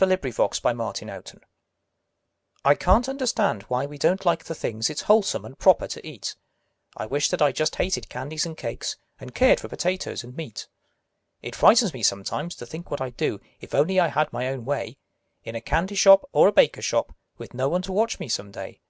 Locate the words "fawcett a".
0.30-0.94